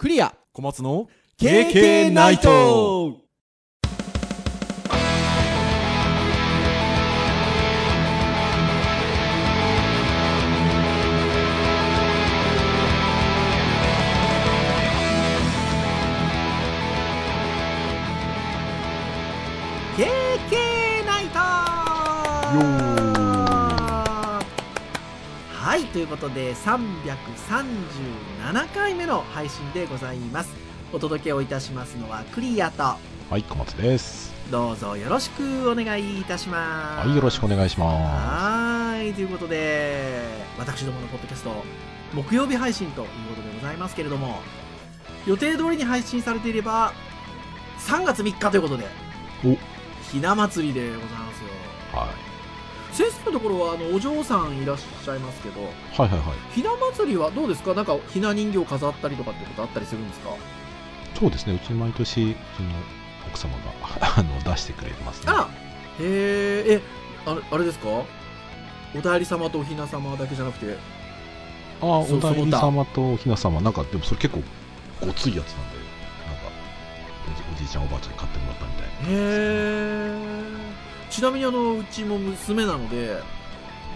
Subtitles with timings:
[0.00, 0.34] クリア。
[0.54, 3.18] 小松の KK ナイト
[25.92, 30.54] ということで337回目の配信でございます。
[30.92, 32.98] お届けをいたしますのはクリアとは
[33.36, 34.32] い小松です。
[34.52, 37.08] どうぞよろしくお願いいたします。
[37.08, 40.22] はいよろしくお願いしまはいということで
[40.58, 41.64] 私どものポッドキャスト
[42.14, 44.38] 木曜日配信ということでございますけれども
[45.26, 46.92] 予定通りに配信されていれば
[47.78, 48.84] 3月3日ということで
[49.44, 49.56] お。
[50.12, 51.48] ひな祭りでございますよ。
[51.92, 52.29] すは
[52.92, 56.20] 先生のところはあのお嬢さんいらっしゃいますけどいはいはいはい。
[56.54, 57.74] ひな祭りはどうですか？
[57.74, 60.30] なんかひな人形飾ったりとかってことあったりするんですか？
[61.18, 61.54] そうですね。
[61.54, 62.36] うち毎年うちの
[63.28, 63.72] 奥様が
[64.18, 65.32] あの出してくれてますね。
[65.32, 65.48] あら
[66.00, 66.72] へー。
[66.78, 66.82] え
[67.26, 67.88] あれあれですか？
[67.88, 70.76] おだいり様とおひな様だけじゃなくて？
[71.82, 73.60] ああおだいり様とおひな様。
[73.60, 74.42] なんかでもそれ結構
[75.06, 75.76] ごついやつなんで
[76.26, 76.42] なんか
[77.30, 78.88] おじおじいちゃんおばあちゃんに買ってもらったみたいな。
[78.88, 80.40] へえ
[81.10, 83.20] ちなみにあのうちも娘なので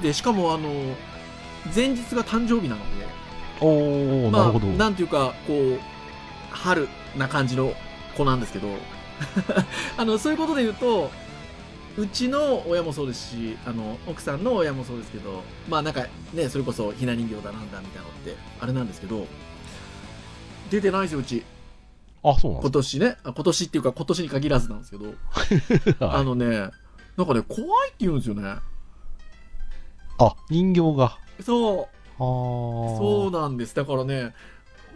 [0.02, 0.68] でしかもあの
[1.74, 3.06] 前日が誕生日なので
[3.60, 4.66] おお、まあなるほど。
[4.66, 5.78] なんていうかこう
[6.50, 7.72] 春な感じの
[8.16, 8.68] 子なんですけど
[9.96, 11.10] あのそういうことで言うと
[11.96, 19.26] うちの親もそうですしあの奥さんの親もそうですけどまあなんかねそれこそひな人形だなんだみたいなのってあれなんですけど
[20.70, 21.44] 出てないですようち。
[22.24, 23.16] あそうなんで今年ね。
[23.22, 25.04] あ今年っていうか今年に限らずなんですけど。
[25.30, 26.18] はい。
[26.18, 26.70] あのね、
[27.16, 28.56] なんかね、怖いって言うんですよね。
[30.18, 31.18] あ人形が。
[31.42, 33.74] そう、そうなんです。
[33.74, 34.34] だからね、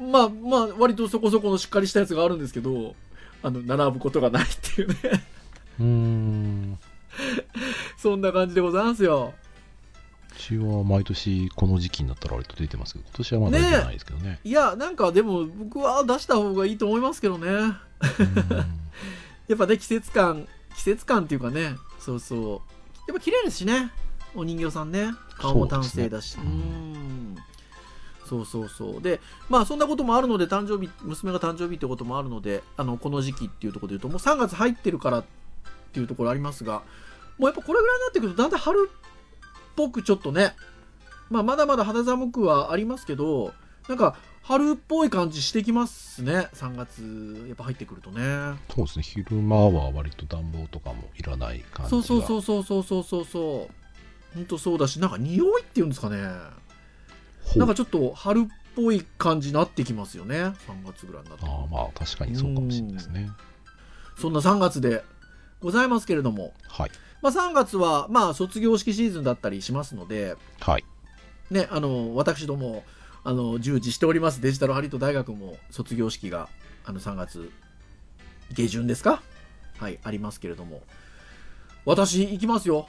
[0.01, 2.95] まあまあ、割とそこそこのしっかりしたやつがあるんですけど、
[3.43, 4.95] あの、並ぶことがないっていうね、
[5.81, 6.79] うーん。
[7.99, 9.35] そんな感じでございますよ。
[10.33, 14.41] うちは毎年この時期になったら割と出てますけど今年はまだ出てないですけどね。
[14.45, 17.51] いや、なんかでも僕は出した方がいいと思いますけどね。
[19.49, 21.77] やっぱね、季節感、季節感っていうかね、
[22.09, 22.41] そうそう。
[23.07, 23.91] やっぱ綺麗ですしね、
[24.35, 25.11] お人形さんね。
[25.37, 26.39] 顔も端正だし。
[26.39, 27.37] う,、そうですねん。
[28.25, 29.03] そうそうそう。
[29.03, 29.21] で、
[29.51, 35.25] まあそんなこともあるので、誕生日、娘が誕生日ってこともあるので、あの、この時期っていうところで言うと、もう3月入ってるからっ
[35.93, 36.83] ていうところありますが、
[37.37, 38.95] もうやっぱこれぐらいになってくると、だんだん春っ
[39.77, 40.55] ぽくちょっとね、
[41.29, 43.53] まあまだまだ肌寒くはありますけど、
[43.87, 44.17] なんか
[44.49, 48.57] 春っぽい感じしてきますね、3月、やっぱ入ってくるとね。
[48.75, 49.03] そうですね。
[49.03, 51.89] 昼間は割と暖房とかもいらない感じが。
[51.91, 53.25] そうそうそうそうそうそうそう。
[53.27, 56.17] そう本当そうだしなんか匂いっていうんですかね。
[57.57, 58.43] なんかちょっと春っ
[58.75, 60.37] ぽい感じになってきますよね。
[60.37, 61.45] 3月ぐらいになって。
[61.45, 63.31] ああまあ確かにそうかもしれないですね。
[64.17, 65.05] そんな3月で
[65.61, 66.91] ございますけれども、はい。
[67.21, 70.37] まあ、3月はまあ卒業式シーズンだったりしますので。
[70.61, 70.85] はい。
[71.51, 72.83] ねあの私ども
[73.29, 76.49] あの従事しておりますデジタルハリウッド大学も卒業式が
[76.87, 77.53] あの3月
[78.55, 79.21] 下旬ですか？
[79.77, 80.81] はいありますけれども。
[81.85, 82.89] 私行きますよ。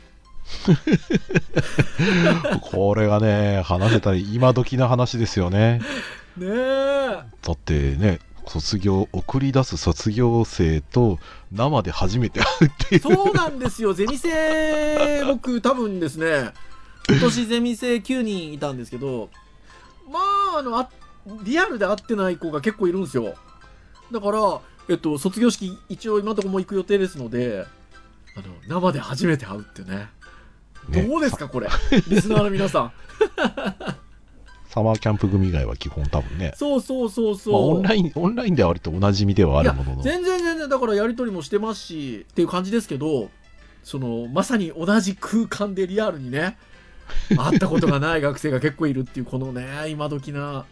[2.63, 5.81] これがね話せたら今時な話ですよね。
[6.37, 7.23] ねえ。
[7.41, 11.19] だってね卒業送り出す卒業生と
[11.51, 13.01] 生で初めて会うっていう。
[13.01, 16.53] そうなんですよ、ゼミ生、僕、多分ですね、
[17.09, 19.29] 今年ゼミ生9人いたんですけど、
[20.11, 20.19] ま
[20.55, 20.89] あ、あの、あ
[21.43, 23.35] リアルで会ってない子が結構いるんですよ。
[24.11, 27.65] だから、えっと、卒業式、一応今のところもう行く予定ですので、
[28.35, 30.09] あの、生で初めて会うってね。
[30.89, 31.69] ねどうですか、これ？
[32.07, 32.91] リスナーの皆さん。
[34.69, 37.53] サマーキャンプ組以外は基本多分ね、そうそうそうそう。
[37.53, 43.31] まあ、オンラインオンラインでは割とおなじみではあるものの全然全然だからやり取りもしてますしっていう感じですけど
[43.83, 46.55] そのまさに同じ空間でリアルにね
[47.37, 50.65] 会ったことがない学生が結構いるっていうこのね今時な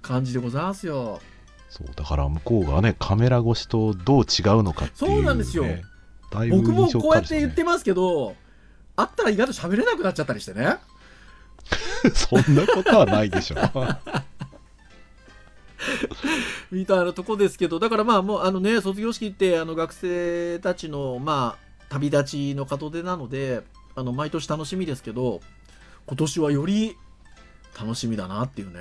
[0.00, 1.20] 感じでございますよ。
[1.68, 5.64] そうだから向こうがねカメラ越しとどう違うのかっていう、ね、そうなんですよ。
[6.30, 8.34] だいぶ僕もこうやって言ってますけど
[8.96, 10.76] 会ったら意外と喋れなくなっちゃったりしてね。
[12.14, 13.56] そんなことはないでしょ
[16.70, 23.62] みたいなとこですけどだからまあもうあのね卒業式ってあの学生たちのまあ旅立ちの門出なので
[23.94, 25.40] あの毎年楽しみですけど
[26.06, 26.96] 今年はより
[27.78, 28.80] 楽しみだなっていうね。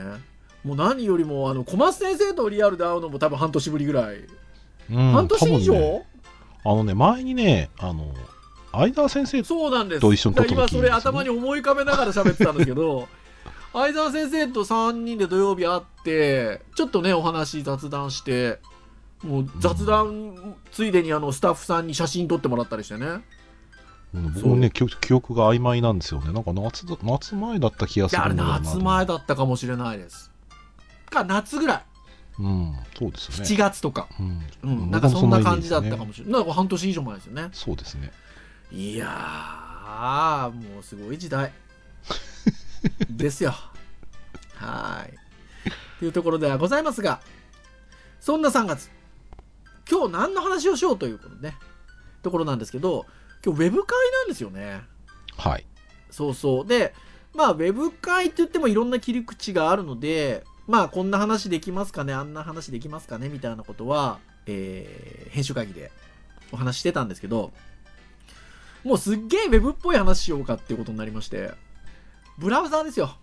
[0.64, 4.18] もう何よりもあの小松先生とリアルで会うのも多分半年ぶりぐらい、
[4.92, 6.06] うん半年以上、ね。
[6.64, 8.14] あのね前にねあの
[8.72, 10.02] 相沢先生そうなんです。
[10.02, 13.08] と一緒に撮った時今それ頭に思い浮かべながら喋ってたんですけど
[13.74, 18.60] 相沢先生と3人で土曜日会ってちょっとねお話雑談して
[19.24, 23.06] もう雑談ついでにあのスタッフさんに写真撮ってもらったりしてね。
[23.06, 23.24] うん
[24.14, 26.34] 僕もね記憶記憶が曖昧なんですよね。
[26.34, 28.60] なんか夏だ夏前だった気がするんだよな。
[28.60, 30.32] 夏前だったかもしれないです。
[31.10, 31.84] か夏ぐらい。
[32.40, 33.56] うんそうですよね。
[33.56, 34.42] 7月とか、うん。
[34.64, 36.34] うん、なんかそんな感じだったかももしれない。
[36.34, 37.50] なんか半年以上前ですよね。
[37.54, 38.12] そうですね。
[38.72, 41.54] いやーもうすごい時代。
[43.10, 43.54] ですよ。
[44.56, 45.14] はい。
[46.00, 47.22] というところではございますが
[48.20, 48.90] そんな3月。
[49.90, 51.56] 今日何の話をしようということね。
[52.24, 53.06] ところなんですけど
[53.44, 54.82] 今日ウェブ会なんですよね。
[55.38, 55.66] はい。
[56.10, 56.68] そうそう。
[56.68, 56.94] で
[57.34, 62.14] まあウェブ会って言ってもいろんな切り口があるのでまあこんな話できますかね？
[62.14, 63.30] あんな話できますかね？
[63.30, 65.92] みたいなことは、えー編集会議で
[66.52, 67.54] お話ししてたんですけど
[68.84, 71.52] もうすっげえウェブっぽい話しようかっていうことになりまして
[72.38, 73.16] ブラウザーですよ。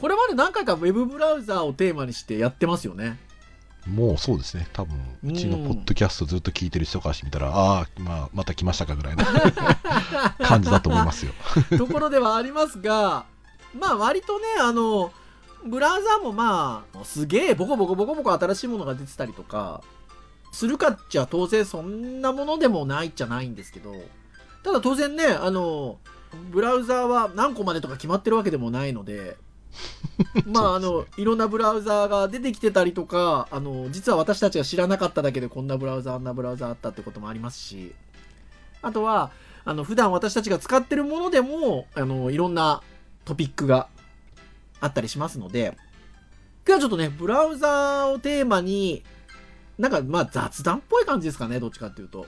[0.00, 3.18] これまで何回かウェブブラウザーをテーマにしてやってますよね
[3.88, 9.24] もうそうですね多分うちのポッドキャストずっと聞いてる人からしてみたら、ああ、まあ、また来ましたかぐらいの
[10.44, 11.32] 感じだと思いますよ。
[11.78, 13.26] ところではありますが
[13.78, 15.12] まあ割とねあの
[15.64, 19.82] ブラウザーもまあすげえボコボコボコボコ新しいものが出てたりとか
[20.52, 23.94] するかっちゃ当然そんなものでもないっちゃないんですけど
[24.62, 25.98] ただ当然ねあの
[26.50, 29.36] ブラウザーは何個までとか決まってるわけでもないので
[30.46, 37.94] まああのいろんなブラウザーが出てきてたりとかあの実は私たちが知らなかっただけでこんなブラウザーあんなブラウザーあったってこともありますし。
[38.82, 39.30] あとは
[39.64, 42.82] あの普段私たちが使ってるものでもあのいろんな
[43.24, 43.88] トピックが
[44.80, 45.76] あったりしますので。
[46.66, 49.04] 今日はちょっとねブラウザーをテーマに
[49.78, 52.26] なんかまあ雑談っぽい感じですかねどっちかっていうと。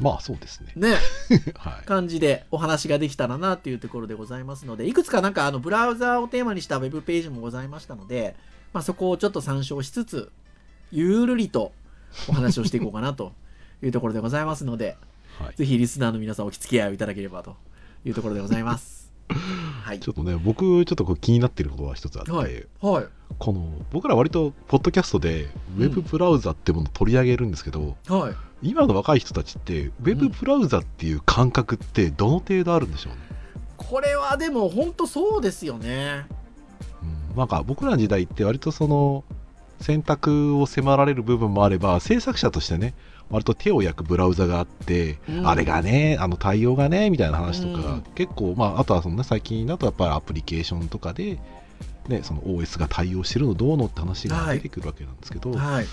[0.00, 0.72] まあそうですね。
[0.74, 0.96] ね
[1.56, 1.84] はい。
[1.84, 8.34] 感じでお話ができたらなっていうところでございますのでいくつかなんかあのブラウザーをテーマにしたウェブページもございましたので、
[8.72, 10.30] まあ、そこをちょっと参照しつつ
[10.90, 11.72] ゆるりと
[12.28, 13.32] お話をしていこうかなと
[13.82, 14.96] いうところでございますので
[15.38, 17.56] はい、ぜひリスナーの皆さんお付き合いをいただければと
[18.04, 19.10] いうところでございます。
[19.80, 20.08] はいち。
[20.08, 22.66] ょっとね、僕、ちょっとこう気になってることが一つあって、はい。
[22.80, 23.04] はい。
[23.38, 25.48] この僕ら割とポッドキャストで
[25.78, 28.34] ウェブブラウザってものを取り上げるんですけど、はい。
[28.62, 33.18] 今の若い人たちってウェブブラウザっていう感覚ってどの程度あるんでしょうね、
[33.76, 36.26] これはでも本当そうですよね。
[37.30, 39.24] うん、なんか僕らの時代って割とその
[39.80, 42.94] 選択を迫られる部分もあれば制作者としてね
[43.30, 51.38] 割と手を焼くブラウザがあって、うんあれがねあの対応がねみたいな話とか、うん結構まああとはその、ね、最近だとやっぱりアプリケーションとかで、
[52.08, 55.86] ね、その OS が対応してるのどうのって話が出てくるわけなんですけど、はい。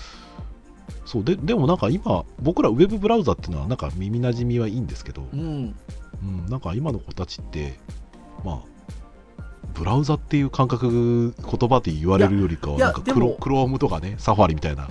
[1.04, 5.74] そうででもなんか今僕らウェブブラウザっていうのはなんか耳なじみはいいんですけど、うん。
[6.22, 7.78] うん、なんか今の子たちって
[8.44, 8.78] まあ
[9.74, 14.88] ブラウザっていう感覚言葉で言われるよりかはなんかクロクロームとかねサファリみたいな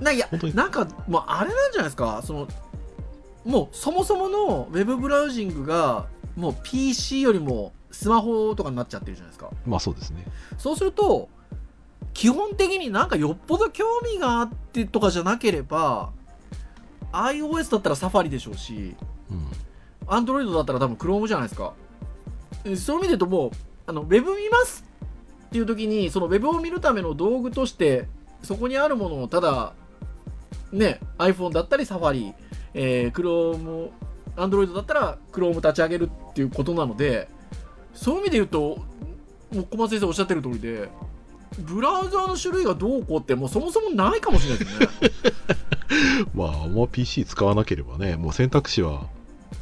[0.00, 2.22] ないやなんかもうあれなんじゃないですか。
[2.24, 2.48] その
[3.44, 6.06] もうそもそものウェブブラウジングが
[6.36, 9.50] もう PC よりもスマホとかになっちゃってるじゃないですか。
[9.66, 10.24] まあそうですね。
[10.56, 11.28] そうすると
[12.14, 16.10] 基本的になんかよっぽど興味があってとかじゃなければ
[17.12, 18.94] iOS だったらサファリでしょうし
[19.30, 19.48] うん。
[20.06, 21.72] Android だったら多分 Chrome じゃないですか。
[22.64, 23.50] えそういう意味で言うともう
[23.86, 24.84] あのウェブ見ます
[25.46, 28.06] っていう時にそのウェブを見るための道具として
[28.42, 29.72] そこにあるものをただ
[30.72, 32.32] ね iPhone だったりサファリ、
[32.74, 33.90] えー、Chrome
[34.36, 37.28] Android だったら Chrome 立ち上げるっていうことなので
[37.94, 38.58] そういう意味で言うと
[39.52, 40.88] もう小松先生おっしゃってる通りで
[41.58, 44.88] ブラウザーの種類がどうこうってもうそもそもないかもしれないですね。
[46.34, 49.06] まああんま PC 使わなければねもう選択肢は、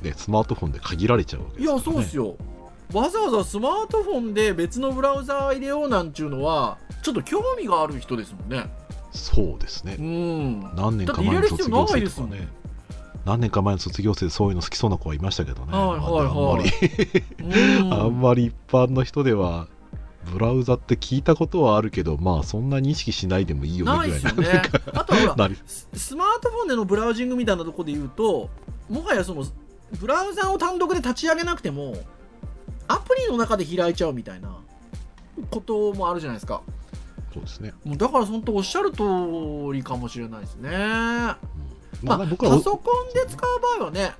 [0.03, 2.37] ね、スマートフォンで限られちゃうわけいやですから、ね、そうですよ。
[2.93, 8.69] わざわざスマートフォンで別のブラウザー入れようなんちゅうのはちょっと興味がある人ですもんね
[9.17, 9.97] そうですね。
[9.99, 10.61] うん。
[10.77, 12.49] 何年か前の卒業生とかね。
[13.25, 16.27] 何年か前の卒業生でそういうの好きそうな子はいましたけどね、はいはいはい。
[16.27, 17.83] あんまり。
[17.83, 17.93] うん。
[17.95, 19.67] あんまり一般の人では
[20.33, 24.63] ブラウザって聞いたことはあるけどまあそんなに意識しないでもいいよねぐらいなね。
[24.93, 25.51] あとは
[25.95, 28.49] スマートフォンでのブラウジングみたいなところで言うと
[28.89, 29.45] もはやその
[29.99, 31.97] ブラウザを単独で立ち上げなくても
[32.89, 34.57] アプリの中で開いちゃうみたいな
[35.51, 36.63] こともあるじゃないですか
[37.37, 39.03] そうですね、もうだから本当おっしゃる通
[39.73, 40.71] りかもしれないですね。
[40.71, 41.37] うんま
[42.03, 44.13] まあ、あ、僕はパソコンで使う場合はね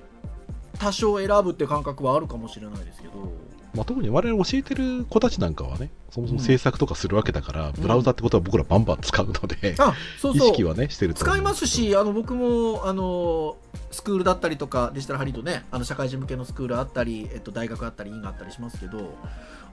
[0.77, 3.47] 多少選ぶって感覚はあるかもしれないですけど。
[3.73, 10.47] まあ、特に我々教えてる子たちなんかはね、そもそも制作とかするわけだから、ブラウザってことは僕らバンバン使うので、あそうそう。
[10.47, 13.57] 意識はね、してる使いますしあの僕もあの
[13.91, 19.15] スクールだったりとかデジタルハリウッドねあの社会人向けのスクールあったり、えっと、大学あったり院があったりしますけど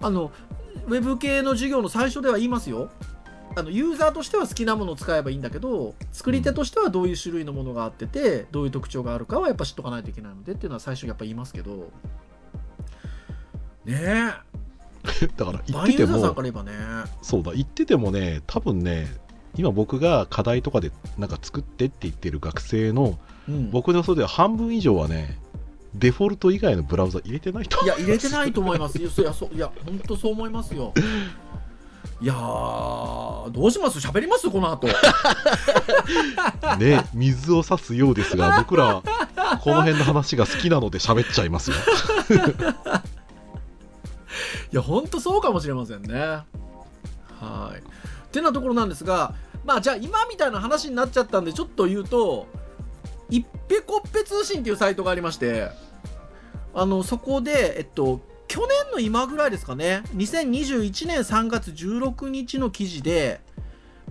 [0.00, 0.32] あの
[0.86, 2.90] ウェブ系の授業の最初では言いますよ
[3.56, 11.90] あのユーザーとしては好きなものを使えばいいんだけど作り手としてはどういう種類のものがあっててどういう特徴があるかはやっぱ知っとかないといけないのでっていうのは最初やっぱ言いますけど。
[13.84, 14.32] ね
[15.36, 16.20] だからえ言ってても。
[16.20, 16.72] から言えばね。
[17.22, 17.52] そうだ。
[17.52, 19.06] 言っててもね多分ね
[19.56, 23.18] 今僕が課題とかでなんか作ってって言ってる学生の
[23.48, 23.70] うん。
[23.70, 25.38] 僕の予想では半分以上はね
[25.94, 29.00] デフォルト以外のブラウザ入れてないといや入れてないと思います。
[29.00, 29.10] よ。
[29.16, 30.92] いや、そういや本当そう思いますよ。
[32.20, 33.98] いやー、どうします？
[33.98, 34.48] 喋ります？
[34.50, 34.86] この後。
[36.78, 39.02] ね水を差すようですが 僕ら
[39.62, 41.76] この辺の話が好きなので喋っちゃいますよ
[44.72, 46.14] いや、本当そうかもしれませんね。
[46.18, 46.44] は
[47.76, 47.78] い。
[47.78, 47.82] っ
[48.32, 52.46] てなところなんですが、まあじゃあ今みたいな話になっちゃったんで、ちょっと言うと、
[53.30, 55.70] いっぺこっぺ通信っていうサイトがありまして、
[56.74, 58.20] あの、そこで、えっと、
[58.54, 63.40] 去年の今ぐらいですかね、2021年3月16日の記事で、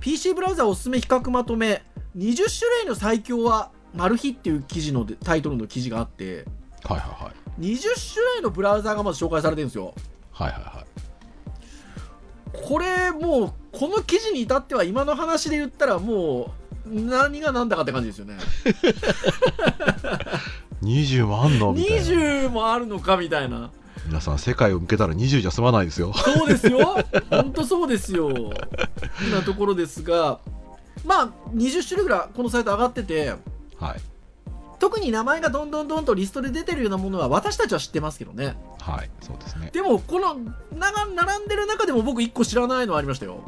[0.02, 1.82] PC ブラウザおすすめ比較まとめ、
[2.18, 6.44] 20種類の最強はマル秘っていう記事のでタイトルの記事があって、
[6.84, 7.62] はいはいはい。
[7.62, 7.80] 20
[8.16, 9.96] 種類のブラウザーがまず紹介されてるんですよ。
[10.34, 12.68] はいはいはい。
[12.68, 16.52] これもうこの記事に至っては今の話で言ったらも
[16.86, 18.36] う何が何だかって感じですよね。
[20.84, 22.04] 20もあんのみたいな。
[22.04, 23.72] 20もあるのかみたいな
[24.06, 26.14] 皆さん世界を向けたら20じゃ済まないですよ。
[26.14, 26.98] そうですよ。
[27.30, 28.30] 本当そうですよ。
[29.32, 30.40] なところですが。
[31.06, 33.36] まあ20種類ぐらいこのサイト上がってて。
[33.78, 34.02] はい。
[34.80, 38.58] 特に名前がどんどんどんとリストで出てるようなものは私たちは知ってますけどね。
[38.82, 39.70] はいそうですね。
[39.72, 40.36] でもこの
[40.78, 43.40] な並んでる中でも僕1個知らないのありましたよ。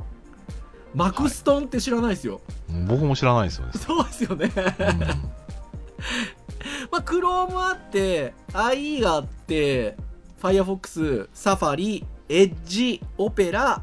[0.96, 4.50] マクストンって知らないですよ、うん僕も知らないですよね、そうですよね。
[4.56, 5.00] うん。
[6.90, 9.98] まあ、Chrome あって、IE があって、
[10.46, 13.82] Firefox、Safari、Edge、Opera、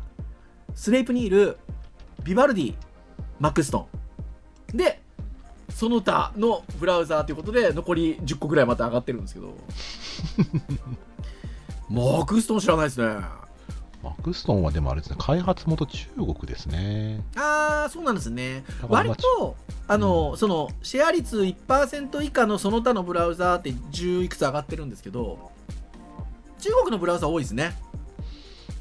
[0.75, 1.57] スレイプニール、
[2.23, 2.75] ビバルディ、
[3.41, 3.87] Maxton。
[4.73, 5.03] で、
[5.69, 9.55] その他のブラウザーということで、残り10個ぐらいまた上がってるんですけど。
[11.91, 13.21] マクストン知らないですね。
[14.05, 18.65] マクストンはでもあれですね開発元中国ですねあー、そうなんですね。
[18.89, 25.52] 割と、あの、その、シェア率1%以下のその他のブラウザーって10いくつ上がってるんですけど、
[26.63, 27.77] 中国のブラウザ多いですね。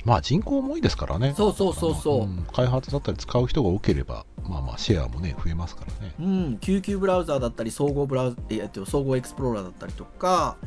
[0.05, 2.25] まあ人口も多いですからねそうそうそうそう。
[2.25, 10.57] ん開発だったり使う人が多ければまあまあシェアもね増えますからねうん、QQ ブラウザーだったり、総合ブラウええっと、総合エクスプローラーだったりとか、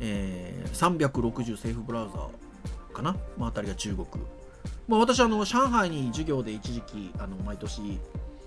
[0.00, 4.06] えー、360セーフブラウザーかな、まあ、あたりが中国。
[4.86, 7.82] まあ、私あの、上海に授業で一時期、あの毎年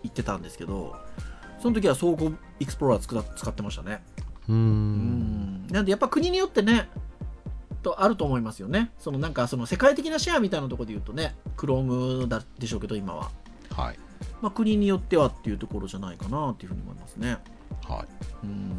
[0.04, 0.96] 行ってたんですけど、
[1.62, 4.04] その時は総合エクスプローラー使っ使ってましたね。
[4.50, 6.90] うんなんでやっぱ国によってね
[7.82, 8.92] とあると思いますよね。
[9.00, 13.30] そのなんかその世界的なシェアみたいなところで言うとね Chrome だでしょうけど今は、
[13.76, 14.00] はい。
[14.42, 17.38] まあ、国によってはっていうところじゃないかなっていうふうに思いますね。
[17.88, 18.08] はい。
[18.44, 18.72] うん。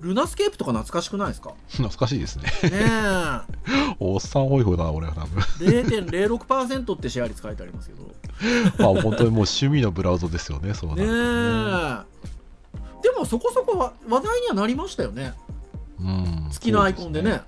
[0.00, 1.54] ルナスケープとか懐かしくないですか？
[1.68, 2.44] 懐かしいですね。
[2.70, 2.80] ね
[4.00, 5.42] おっさん多い方だ俺は多分。
[5.62, 8.04] え0.06%ってシェア率書いてありますけど。
[8.92, 11.14] まあ本当にもう趣味のブラウザですよねそうなねると
[12.98, 13.02] え。
[13.02, 15.34] でもそこそこは話題にはなりましたよね。
[16.00, 16.48] うん。
[16.50, 17.42] 月のアイコンでね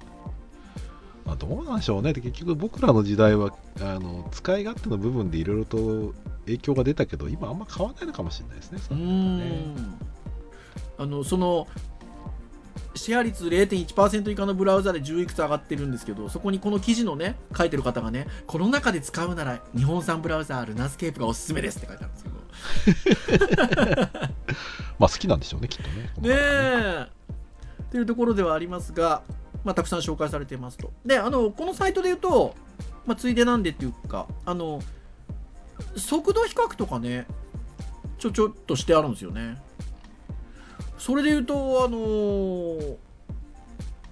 [1.26, 2.12] まあ、どうなんでしょうね。
[2.12, 6.14] で結局僕らの時代はあの使い勝手の部分でいろいろと
[6.47, 8.78] 影響が出たけど今あんま変わらないのかもしれないですね。
[8.78, 9.78] う
[10.97, 11.66] そあのその
[12.95, 23.56] シェア率0.1%以下のブラウザで10いくつ上がってるんですけどそこにこの記事のね書いてる方がねこの中で使うなら日本産ブラウザルナスケープがおすすめですって書いてあるんですけど。
[24.99, 26.28] まあ好きなんでしょうねきっとね。
[26.28, 27.06] ねえ。
[27.83, 29.23] っていうところではありますが、
[29.66, 30.92] まあ、たくさん紹介されていますと。
[31.04, 32.54] であのこのサイトで言うと、
[33.04, 34.80] まあ、ついでなんでっていうかあの
[35.96, 37.26] 速度比較とかね
[38.18, 39.61] ちょちょっとしてあるんですよね。
[40.99, 42.96] それで言うとあのー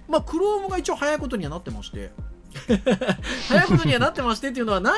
[0.09, 2.11] まあ Chrome が一応早いことにはなってまして。
[3.47, 4.93] 早いことにはなってましてっていうのは何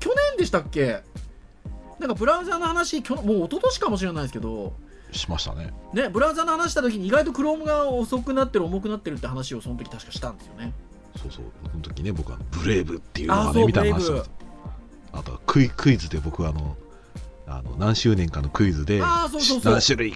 [0.00, 1.02] 去年でしたっけ？
[2.00, 4.72] なんかブラウザの話もう一昨年かもしれないですけど
[5.12, 5.72] しましたね。
[5.92, 10.72] ね、ブラウザの話した時に意外と Chrome が遅くなってる重くなってるって話をその時確かしたんですよね。
[11.16, 11.44] そうそう。
[11.70, 14.24] その時ね僕はブレイブっていうのあそうがねみた話を
[15.12, 16.76] あとはクイクイズで僕はあの
[17.46, 20.14] あの何周年かのクイズで何種類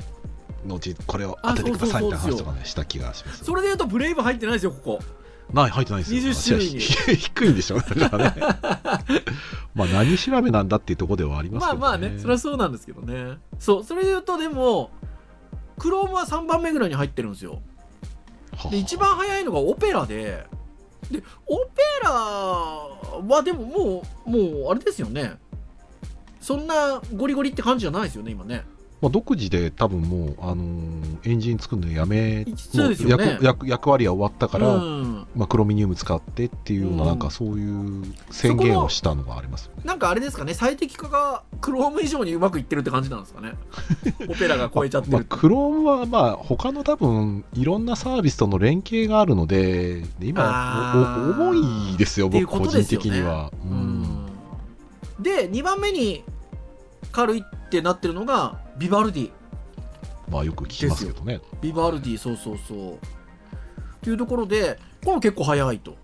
[0.65, 3.45] のうちこれを当ててくださいみたいな話とかねした気がします。
[3.45, 5.01] それで言うとブレイブ入ってないですよここ
[5.53, 6.21] ない入ってないですよ。
[6.21, 6.75] 20種類。
[6.75, 6.81] に
[7.17, 8.41] 低いんでしょだからね。
[9.75, 12.19] まあ何調べなんだっていうところではありますけど、ね、まあまあね。
[12.19, 13.39] それはそうなんですけどね。
[13.59, 14.91] そうそれで言うとでも
[15.79, 17.61] クロームは3番目ぐらいに入ってるんですよ。
[18.57, 20.47] はで一番早いのがオペラで。
[21.11, 24.39] でオペラはでももうも
[24.69, 25.39] うあれですよね。
[26.47, 28.65] そんなゴリゴリって感じじゃないですよね今ね
[29.07, 33.39] まあ、独自で多分もう、あのーエンジン作るのやめそうですよね。
[33.41, 37.09] 役役役割は終わったから、うん、まあ、クロミニウム使ってっていうような,、うん。
[37.09, 39.83] なんかそういう宣言をしたのがありますよね。
[39.85, 43.55] なんかあれですかね最適化がクローム以上にうまくいってるって感じなんですかね。
[44.29, 51.55] オペラが超えちゃってまあ、るクロームはまあ他の多分いろんなサービスとの連携があるので今重
[51.95, 53.53] いですよ僕個人的には。
[53.65, 54.03] ううん。
[54.03, 54.27] ん
[55.19, 56.23] で2番目に
[57.11, 59.31] 軽いってなってるのがビバルディ。
[60.31, 61.41] まあよく聞きますけどね。
[61.61, 62.95] ビバルディそうそうそう。
[62.95, 62.99] っ
[64.03, 65.97] ていうところでこれも結構早いと。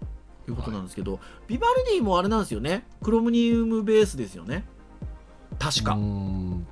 [0.48, 2.84] いうことなんですけど、ビバルディもあれなんですよね。
[3.02, 4.64] クロムニウムベースですよね。
[5.58, 6.66] 確か、うーん。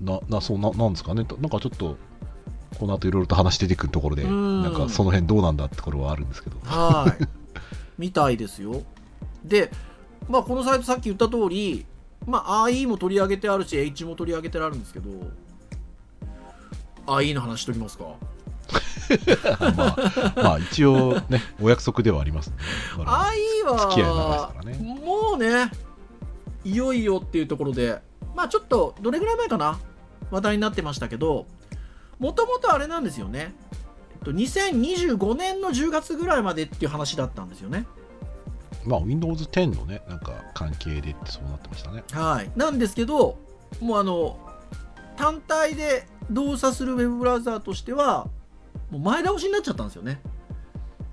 [0.00, 1.26] ななそうななんですかね。
[1.38, 1.96] なんかちょっと
[2.78, 4.62] この後いろいろと話出てくるところでうん。
[4.62, 6.56] なんかその辺どうなんだってところはあるんですけど。
[6.64, 7.24] はい。
[7.98, 8.82] みたいですよ。
[9.44, 9.70] で
[10.28, 11.84] まあこのサイトさっき言った通り
[12.26, 15.10] まあ IE も取り上げてあるし H も取り上げてあるんですけど
[17.06, 18.04] IE の話しときますか？
[19.76, 22.56] まあ、まあ一応ねお約束ではありますね。
[22.98, 25.00] IE 付き合い長いですはからね。
[25.04, 25.70] もうね
[26.64, 28.00] いよいよっていうところで
[28.36, 29.78] まあちょっとどれぐらい前かな？
[30.30, 31.46] 話題になってましたけど
[32.18, 33.52] もともとあれなんですよね。
[34.12, 37.84] えっと2025年の10月ぐらいまでっていう話だったんですよね
[38.84, 42.04] まあ Windows 10のねなんか関係でってそうなってましたね。
[42.12, 43.38] はいなんですけど
[43.80, 44.38] もうあの
[45.16, 48.28] 単体で動作するウェブブラウザーとしては
[48.90, 50.20] もう前倒しになっちゃったんですよね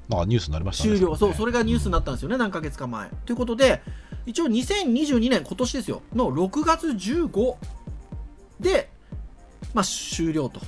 [0.10, 0.98] まあニュースになりましたね。
[0.98, 3.10] 終了、そう、ねそれがニュースになったんですよね、何ヶ月か前。
[3.26, 3.82] ということで、
[4.26, 7.56] 一応2022年、今年ですよ、の6月15
[8.60, 8.90] で、
[9.74, 10.60] まあ、終了と。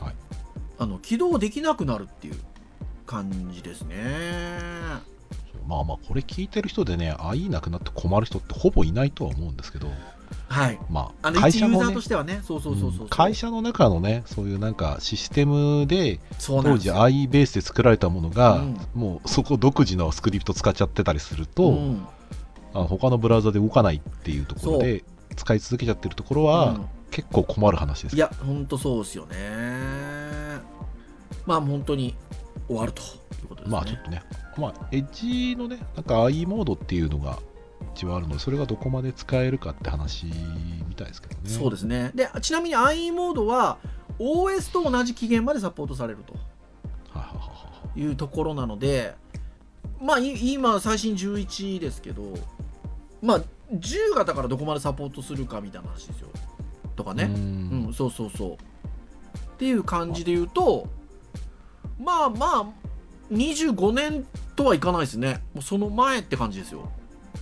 [0.00, 0.14] はい。
[0.78, 2.34] あの、起動できなくなるっていう
[3.04, 3.96] 感じですね。
[5.68, 9.88] まあまあこれ聞いてる人でね、あいいなくなって困る人ってほぼいないとは思うんですけど、
[10.48, 10.78] はい。
[10.88, 13.02] まああの、会社もね一ユーザーと、してはね、そうそうそうそう。
[13.02, 16.90] うん会社の中のね、そういうなんかシステムで当時。
[16.90, 22.06] IE ベースで作られたものが、うんもうそこ独自のスクリプト使っちゃってたりすると、うん
[22.72, 25.04] あ他のブラウザで動かないっていうところで
[25.36, 29.36] 使い続けちゃってるところは、うん結構困る話ですいや、ほんとそうですよね。
[31.46, 32.14] まあ、本当に
[32.68, 33.04] 終わるとい
[33.44, 33.72] うことですね。
[33.72, 34.22] まあちょっとね、
[34.56, 37.38] まあ、エッジのね、なんか IE モードっていうのが
[37.94, 40.26] 一応あるので、それがどこまで使えるかって話
[40.88, 41.48] みたいですけどね。
[41.48, 42.12] そうですね。
[42.14, 43.78] で、ちなみに IE モードは
[44.18, 49.14] OS と同じ期限までサポートされるとはいはいはいはいいうところなので、
[50.00, 52.34] まあい今最新11ですけど、
[53.22, 53.40] まあ
[53.72, 56.28] 10型からどこまでサポートするかみたいな話ですよ。
[56.96, 57.24] とかね。
[57.24, 58.52] ううん、んそうそうそう。
[58.52, 58.56] っ
[59.58, 60.88] ていう感じで言うと、
[62.02, 62.66] まあまあ、
[63.32, 65.42] 25年とはいかないですね。
[65.54, 66.90] もうその前って感じですよ。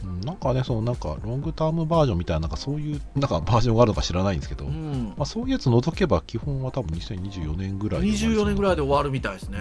[0.04, 5.14] うんなんかね、そのなんかロングタームバージョンみたいな、なんかそういうなんかバージョンがあるのか知らないんですけど、うん。
[5.16, 9.58] まあ、そういうやつ除けば基本は多分2024年ぐらいで終わりそう24年ぐらいで終わるみたいですね。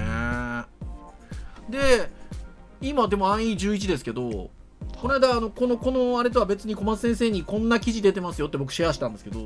[1.70, 2.12] で、
[2.82, 4.50] 今でも IE11 ですけど、
[4.98, 9.40] この間あのこのこのあれとは別に小松先生にこんな記事出てますよって僕シェアしたんですけど、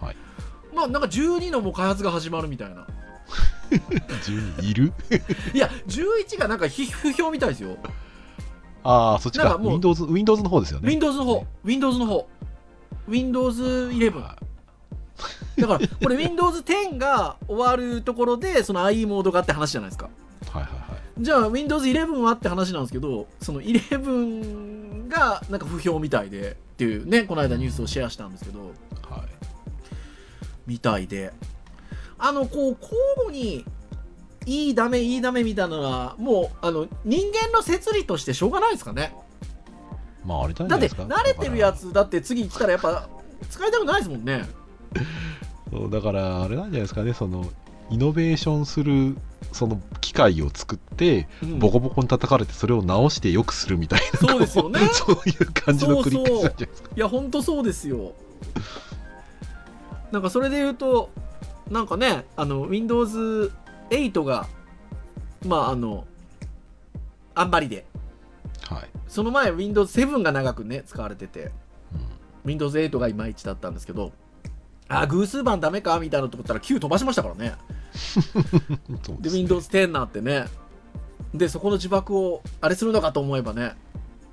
[0.00, 0.16] はい
[0.74, 2.86] まあなんか12のもう開発が始まるみたいな。
[4.60, 4.92] 12いる？
[5.54, 7.76] いや11がなんか非不評みたいですよ。
[8.84, 9.44] ああ、そっちか。
[9.44, 10.88] なんかもう Windows, Windows の方ですよね。
[10.88, 12.28] Windows の方、Windows の方、
[13.08, 14.20] Windows 11。
[14.20, 14.36] は
[15.56, 20.08] だからこれ Windows 10が終わるところでその IE モードがって話じゃないですか。
[20.46, 21.22] いはいはいはい。
[21.22, 28.72] じゃあ Windows 11はって話なんですけどその11がなんか不評みたいでっていうねこの間ニュースをシェアしたんですけど
[29.08, 29.28] はい
[30.66, 31.32] みたいで
[32.24, 33.64] あのこう交互に
[34.46, 39.14] いいダメいいダメみたいなのはもうあの人間の摂理としてしょうがないですかね。
[40.24, 41.02] まあ、あれじゃだってないですか。
[41.02, 43.08] 慣れてるやつだって次来たらやっぱ
[43.50, 44.48] 使いたくないですもんね。
[45.72, 47.50] そうだから、あれなんじゃないですかね、その、
[47.90, 49.16] イノベーションする、
[49.52, 51.58] その機械を作って、うん。
[51.58, 54.80] ボコボコに叩かれて、それを直して良くするみたいな、そうですよね。
[54.92, 56.90] そういう感じの繰り返しじゃないですか。
[56.94, 58.12] いやほんとそうですよ。
[60.12, 61.08] なんかそれで言うと
[61.72, 64.46] なんかねあの Windows8 が
[65.46, 66.06] まああの
[67.34, 67.86] あんまりで。
[68.68, 68.88] はい。
[69.08, 71.50] その前 Windows7 が長くね使われてて。
[72.44, 74.12] うん、Windows8 がいまいちだったんですけど。
[74.88, 77.54] あ偶数版ダメかみたいなとこったら9飛ばしましたからね。
[79.20, 79.36] でね。
[79.36, 80.44] Windows10 になってね。
[81.32, 83.74] でそこの呪縛をあれするのかと思えばね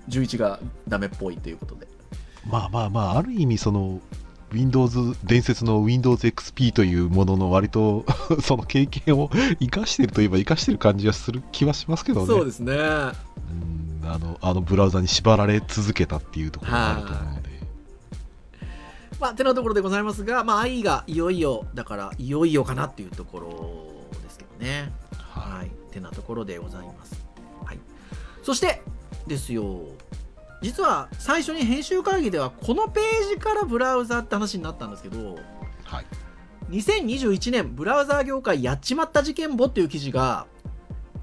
[0.10, 1.88] 11がダメっぽいということで。
[2.45, 4.02] まあまあまあ、ある意味、その、
[4.51, 8.05] Windows、伝説の Windows XP というものの割と
[8.41, 12.27] その経験を生かしてるといえば生かしてる感じがする気はしますけどね。
[12.27, 12.73] そうですね。
[12.73, 17.49] うんあのあのブラウザに縛られ続けたっていうところがあると思うので。
[19.19, 23.39] まあてなところでございますがまあ i がいよいよだからいよいよかなっていうとこ
[24.12, 24.91] ろですけどね。
[25.17, 25.71] ははい。
[25.91, 27.21] てなところでございます。
[27.65, 27.79] はい。
[28.41, 28.81] そして
[29.27, 29.81] ですよ
[30.61, 35.35] 実は最初に編集会議ではこのページからブラウザって話になったんですけど
[35.83, 36.05] はい。
[36.69, 40.45] 2021年ブラウザー業界やっちまった事件簿っていう記事が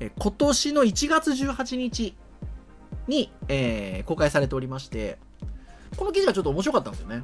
[0.00, 2.16] え今年の1月18日
[3.06, 5.18] に、えー公開されておりまして
[5.96, 7.22] この記事がちょっと面白かったんですよね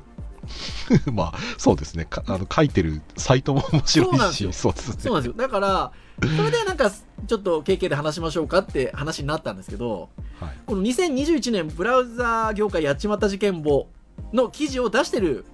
[1.12, 2.04] まあ、そうですね。
[2.04, 4.96] かあの書いてるサイトも面白いし、そうですよそうですね。
[4.98, 10.08] そうなんですよだからそれでなんかちょっと KK で話しましょうかって話になったんですけど
[10.42, 10.56] はい。
[10.66, 13.88] この2021年ブラウザー業界やっちまった事件簿
[14.32, 15.44] の記事を出してる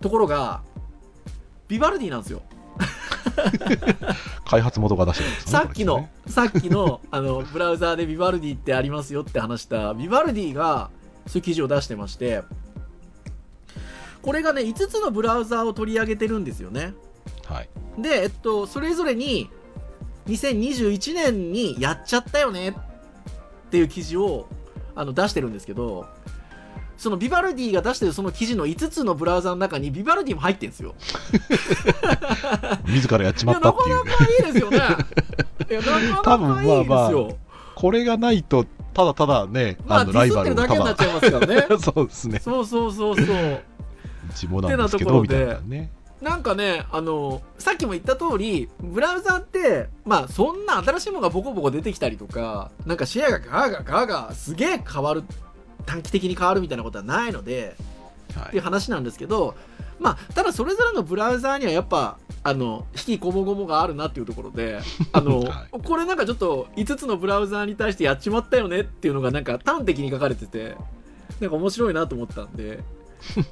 [0.00, 0.62] ところが
[1.68, 2.42] ビバルディなんですよ
[4.44, 10.90] 開発元が出してるんですね さっきの、さっきのあのブラウザーでビバルディってありますよって話したビバルディが
[11.26, 12.42] そういう記事を出してまして
[14.22, 16.94] これがね5つのブラウザーを取り上げてるんですよね
[17.46, 17.68] はい。
[17.98, 19.50] でえっとそれぞれに
[20.26, 22.74] 2021年にやっちゃったよねっ
[23.70, 24.46] ていう記事を
[24.94, 26.06] あの出してるんですけど
[27.00, 30.94] そのビバルディが出してるその記事の5つのブラウザーの中にビバルディも入ってるんですよ。
[32.84, 33.94] 自らやっちまったっていう。
[33.94, 34.76] いやなかなかいいですよね。
[34.76, 37.34] いやなかなかいいですよ、多分まあま
[37.74, 41.66] これがないと、ただただね、まあ、あのライバルをただるだけになっちゃいますからね。
[41.80, 42.38] そうですね。
[42.38, 43.26] そうそうそうそう。
[43.26, 43.62] う
[44.34, 45.90] ちもなんですけど、みたいなね。
[46.20, 55.24] なんかねあのさっきも言った通りブラウザってまあそんな新しいものがボコボコ出てきたりとかなんかシェアがガーガーガーガーすげえ変わる
[55.86, 57.74] 短期的に変わるみたいなことはないので
[58.32, 58.60] っていうはい。
[58.60, 59.54] 話なんですけど
[59.98, 64.80] まあただそれぞれのブラウザーにはやっぱあの引きこもごもがあるなっていうところで
[65.12, 70.76] あの、はこれなんかちょっと5つのブラウザーに対してやっちまったよねっていうのがなんか端的に書かれてて
[71.40, 72.80] なんか面白いなと思ったんで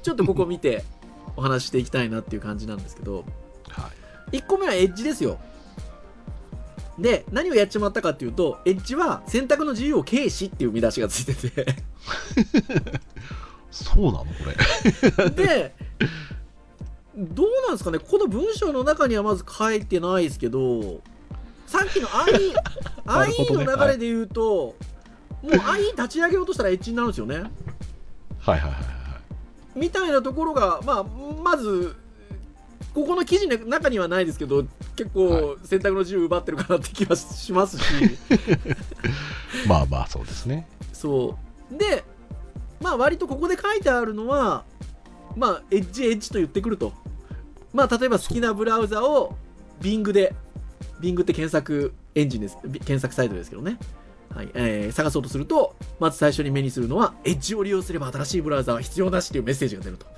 [0.03, 0.85] ちょっとここ見て
[1.39, 3.25] お話ししていきたいなっていう感じなんですけど
[3.71, 3.91] は
[4.33, 4.39] い。
[4.39, 5.39] 1個目はエッジですよ。
[6.99, 11.77] で何をやっちまったかっていうとエッジは選択の自由を軽視っていう見出しがついてて。
[13.71, 14.25] そうなの？
[14.25, 14.27] こ
[15.17, 15.31] れ。
[15.31, 15.75] で
[17.17, 18.01] どうなんですかね？
[18.01, 21.01] この文章の中にはまず書いてないですけど
[21.67, 22.55] さっきの IE,
[23.07, 24.75] IE の流れで言うと、も
[25.45, 27.37] う IE 立ち上げようとしたらエッジになるんですよね。
[27.37, 28.98] はいはいはいはい。
[29.79, 31.05] みたいなところが、まあ、
[31.43, 31.97] まず
[32.95, 34.65] ここの記事の中にはないですけど
[34.97, 37.85] 結構選択の自由奪ってるかなって気はしますし。
[39.67, 40.69] まあまあ、そうですね。
[40.93, 41.39] そ
[41.73, 41.77] う。
[41.77, 42.05] で
[42.81, 44.65] まあ割とここで書いてあるのは
[45.37, 46.93] まあエッジエッジと言ってくると。
[47.73, 49.37] まあ例えば好きなブラウザを
[49.81, 50.35] Bing で
[51.01, 52.59] Bing って検索エンジンです。
[52.65, 53.79] び検索サイトですけどね
[54.35, 60.07] はいえー探そうとするとまず最初に目にするのはエッジを利用すれば新しいブラウザは必要なしっていうメッセージが出ると。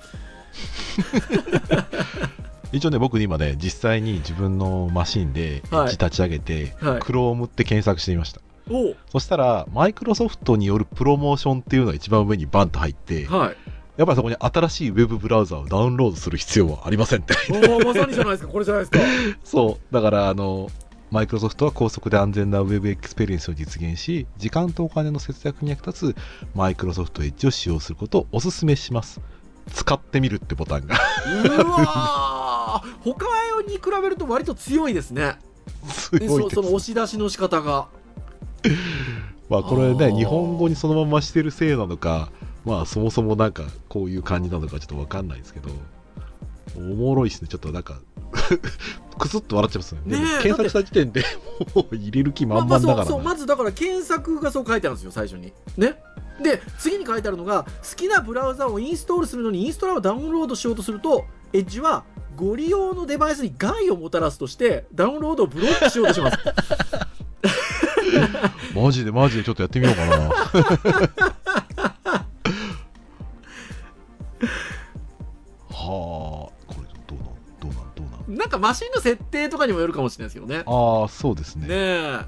[2.71, 6.99] 一応ね、僕今ね、実際に自分のマシンでエッジ立ち上げて、はい。
[6.99, 8.39] Chrome って検索してみました。
[8.69, 13.57] おそしたら、マイクロソフトによるプロモーションっていうのが一番上にバンと入って、はい。
[13.97, 17.33] やっぱりそこに新しいウェブブラウザをダウンロードする必要はありませんって。
[17.83, 18.49] まさにじゃないですか。
[18.49, 18.99] これじゃないですか。
[19.43, 19.93] そう。
[19.93, 20.69] だから、あの、
[21.11, 26.15] マイクロソフトは高速で安全なウェブエクスペリエンスを実現し、時間とお金の節約に役立つ
[26.55, 29.19] マイクロソフトエッジを使用することをお勧めします。
[29.73, 30.95] 使ってみるってボタンが。
[30.95, 32.89] うわー。
[33.03, 33.25] 他
[33.67, 35.37] に比べると割と強いですね。
[35.89, 37.87] すごいそその押し出しの仕方が。
[39.49, 42.31] まあこれね、日本語にそのまましてるせいなのか、
[42.63, 45.69] まあそもそもなんかこういう感じなのかちょっとわかんないですけど、
[46.75, 47.47] おもろいですね。
[47.47, 47.99] ちょっとなんか、
[49.17, 50.01] くすっと笑っちゃいますね。
[50.05, 51.23] ねえ検索した時点で
[51.75, 52.95] もう入れる気満まあ々だからな。
[52.95, 55.95] まあそうそうまずだから検索がそう書いてあるんですよ最初にね
[56.41, 62.03] で次に書いてあるのが好きなブラウザをインストールするのにインストーラーをダウンロードしようとするとエッジは
[62.35, 66.37] ご利用のデバイスに害をもたらすとしてダウンロードをブロックしようとします
[68.75, 70.17] マジでマジでちょっとやってみようかな。
[75.73, 76.51] はあ、
[78.37, 81.67] なんかマシンの設定とかにもよるかもしれないですけどねああ、そうですね。
[81.67, 82.25] ねえはい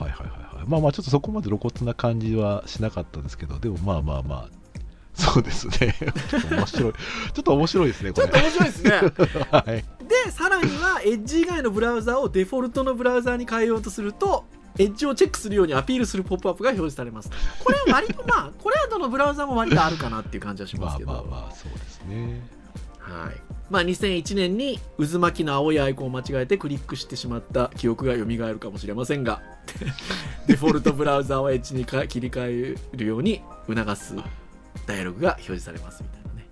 [0.00, 0.66] はいはいはい。
[0.66, 4.48] まあまあ、ちょっとそこまで露骨な感じはしなかったですけど、でもまあまあまあ、
[5.14, 5.94] そうですね。
[6.30, 6.92] ちょっと面白い。
[6.92, 8.28] ちょっと面白いですね、これ。
[8.28, 8.90] ちょっと面白いですね
[9.50, 9.84] はい。
[10.06, 14.44] でさらにはエッジ以外のブラウザをデフォルトのブラウザに変えようとすると
[14.78, 17.30] エッジをチェックするようにアピールするポップアップが表示されます
[17.62, 22.42] これは割とまあこれはどのブラウザも割とあるかなっていう感じはしますけどまあまあまあそうですね
[22.98, 29.42] はいまあ、2001年に渦巻きの青いアイコンを間違えてクリックしてしまった記憶が蘇るかもしれませんが
[30.46, 34.14] デフォルトブラウザをエッジにか切り替えるように促す
[34.86, 36.46] ダイアログが表示されますみたいなね。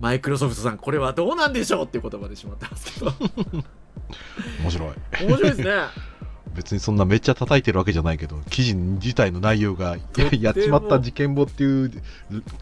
[0.00, 3.12] マイクロソフトさんこれはどうなんでしょうっていう言葉でしまってますけど。
[4.60, 5.24] 面白い。
[5.24, 5.70] 面白いですね
[6.54, 11.90] 別にそんなめっちゃ叩いてるわけじゃないけど記事自体の内容がや やっちまった事件簿っていう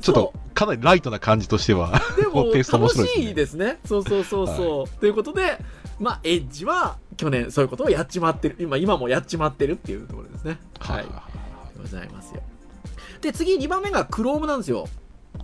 [0.00, 3.26] ちょっとかなりライトな感じとしてはでもテイスト面楽白いですね。
[3.26, 3.78] しいですね。
[3.84, 5.58] そうそうそうそう、ということで
[6.00, 8.56] まあエッジは去年そういうことをやっちまってる。
[8.58, 10.58] 今今もやっちまってるっていうところですね。
[10.78, 11.06] はい。
[11.80, 12.42] ございますよ。
[13.20, 14.88] で次2番目が Chrome なんですよ。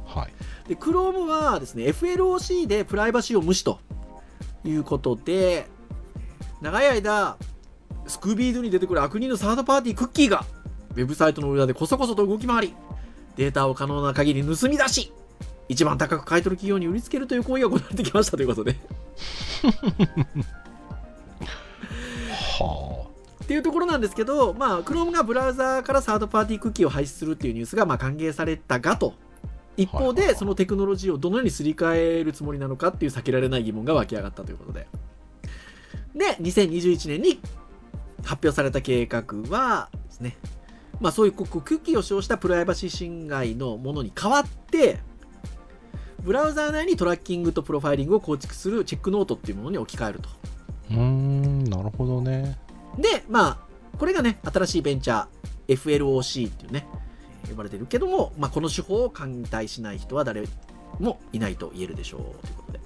[0.06, 0.68] はい。
[0.68, 3.78] で Chrome はですね FLOC でプライバシーを無視と
[4.64, 5.66] いうことで
[6.60, 7.36] 長い間
[8.08, 10.44] スクービードゥに出てくる悪人のサードパーティークッキーが
[10.90, 12.74] ウェブサイトの裏でこそこそと動き回り
[13.36, 15.12] データを可能な限り盗み出し
[15.68, 18.76] 一番高く買い取る企業に売りつけるという行為が行われてきましたということで。
[22.58, 23.06] は
[23.44, 29.14] っていうところなんですけど、まあ、Chrome がブラウザーからサードパーティークッキーを廃止するっていうニュースがまあ歓迎されたがと。
[29.76, 34.88] 一方でそのテクノロジーをどのようにすり替えるつもりなのかっていう避けられない疑問が湧き上がったということで。
[36.14, 37.40] で2021年に
[38.28, 40.36] 発表された計画はですね
[41.00, 44.98] まあそういうこうクッキーを使用したプライバシー侵害のものに代わって
[46.20, 50.28] ブラウザー内にトラッキングとプロファイリングを構築するチェックノートっていうものに置き換えると。
[50.28, 50.32] あ
[50.90, 52.58] うーんなるほどね。
[52.98, 53.58] で、まあ、
[53.96, 56.86] これがね、新しいベンチャー、FLOC っていうね、
[57.48, 60.44] 呼ばれてるけども、まあ、この手法を艦隊しない人は誰
[60.98, 62.80] もいないと言えるでしょうということで、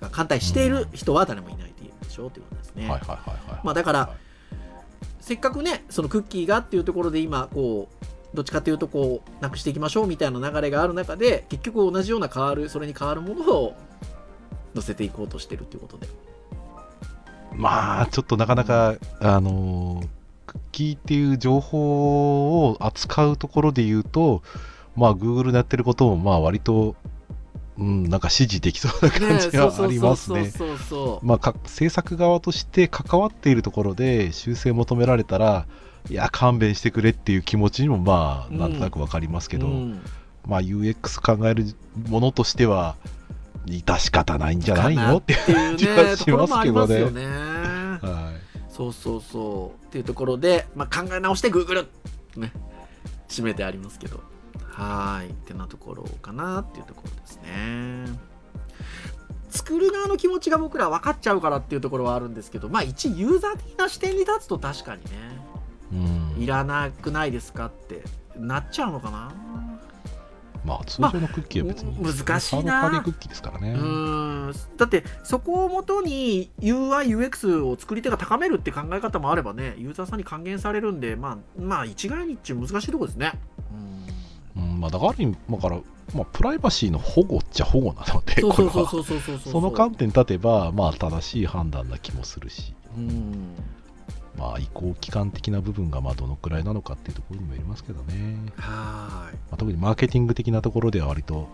[0.00, 2.88] まあ艦隊している人は誰もいないと言えるでしょうということですね。
[2.88, 3.16] はいはいは
[3.48, 3.60] いはい。
[3.64, 4.25] まあだからはい
[5.26, 13.76] せっかくね、そのクッキーがっていうところで今、こう、どっちかっていうと、こう、なくしていきましょうみたいな流れがある中で、結局同じような変わる、それに変わるものを
[14.74, 16.06] 載せていこうとしてるっていうことで。
[17.56, 20.02] まあちょっとなかなかあの
[20.46, 24.42] クッキーっていう情報を扱うところで言うと
[24.94, 26.94] まあ Google のやってることもまあ割と
[27.78, 31.26] うんなんか支持できそうな感じがありますねそうそうそう。
[31.26, 35.66] まあ、か制作側として関わっているところで修正求められたら
[36.08, 40.00] いや勘弁してくれっていう気持ちにもまあうんなんとなくわかりますけど、うん。
[40.46, 41.64] まあ UX 考える
[42.08, 42.96] ものとしては
[43.66, 45.36] 致し方ないんじゃないのってい
[45.74, 47.26] う気ねはしますけどね。
[48.70, 49.86] そうそうそう。
[49.86, 51.88] っていうところで、まあ、考え直してグーグル
[52.36, 52.52] ね
[53.28, 54.20] 締めてありますけど
[54.64, 55.30] はーい。
[55.30, 58.06] ってなところかなっていうところですね。
[59.48, 65.10] 作る側の気持ちが僕ら分かっちゃうからっていうところはあるんですけどまあ一ユーザー的な視点に立つと確かにね
[65.92, 65.96] い、
[66.36, 66.42] うん。
[66.42, 68.02] いらなくないですかって
[68.36, 69.32] なっちゃうのかな？
[70.64, 72.90] まあ通常のクッキーは別に、ま難しいな。
[72.90, 74.52] サークッキーですからね、うーん。
[74.76, 83.32] だってそこをもとに UIUX を作り手が高めるって考え方もあればねユーザーさんに還元されるんでまあまあ一概にっちゅう難しいところですね。
[83.70, 83.86] うん
[84.56, 85.80] まあ、だからある意味だから、
[86.14, 88.88] まあ、プライバシーの保護っちゃ保護なのでこれは。
[89.44, 92.74] その観点に立てばまあ正しい判断な気もするし。
[92.96, 93.54] うん。
[94.38, 99.34] まあ移行期間的な部分がまあどのくらいなのかっていうところにもよりますけどね、はーい。
[99.34, 101.48] まあ、特にマーケティング的なところでは割と、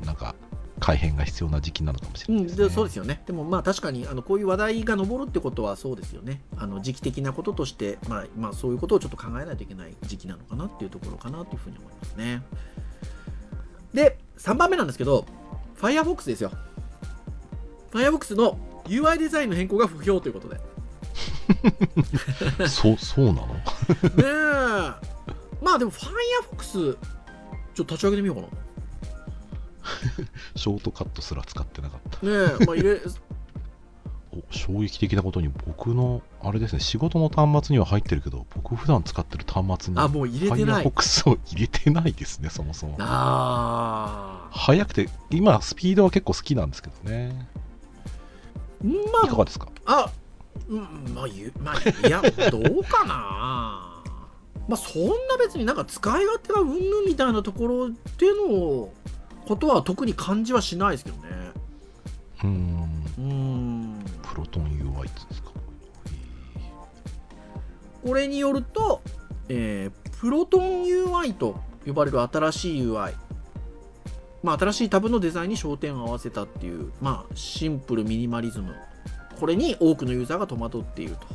[0.00, 0.34] うん、なんか
[0.80, 3.22] 改変が必要な時期なのかもしれうん、ないですね、でそうですよね。
[3.26, 6.42] でもまあ確かにあのこういう話題が上るってことはそうですよね。
[6.56, 12.42] あの時期的なこととして、まあ、まあそういうことをちょっと考えないといけない時期なのかなっていうところかなというふうに思いますね。
[13.94, 15.26] で、3番目なんですけど、
[15.80, 16.50] Firefox ですよ。
[17.92, 20.56] Firefox の UI デザインの変更が不評ということで。
[20.56, 20.60] ね
[22.68, 23.56] そうそうなの？
[24.18, 25.10] え。
[25.62, 26.96] まあでも Firefox、
[27.74, 28.48] ちょっと立ち上げてみようかな。
[30.56, 33.00] ショートカットすら使ってなかったねえ、まあ入れ、
[34.32, 40.84] お衝撃的なことに僕のあれですね仕事の端末には入ってるけど僕普段使ってる端末にあ、もう入れてない。
[40.84, 48.88] Firefox を入れてないですねそもそもあ早くて今スピードは結構好きなんですけどねー。
[49.12, 49.68] まあいかがですか？
[49.86, 50.10] あ、
[50.68, 54.02] うん、まあ、ゆまあ、いや、どうかな。
[54.68, 57.96] まあ、そんな別になんか使い勝手がうんぬんみたいなところで
[58.48, 58.88] の
[59.46, 61.22] ことは特に感じはしないですけどね。
[62.42, 64.04] うーんうーん。
[64.22, 65.50] プロトン UI ってですか？
[68.04, 69.02] これによると、
[69.48, 73.14] えープロトン UI と呼ばれる新しい UI。
[74.42, 78.74] まあ、新しいタブのデザインに焦点を合わせたっていう、まあ、シンプルミニマリズム。
[79.38, 81.26] これに多くのユーザーが戸惑っていると。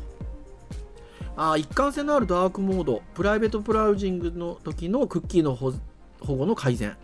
[1.35, 5.73] あ一貫性のあるダークモードプライベートブラウジングの時のクッキーの保
[6.21, 6.95] 保護の改善